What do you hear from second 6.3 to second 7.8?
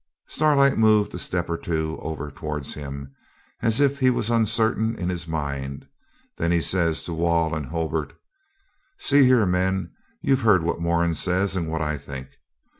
Then he says to Wall and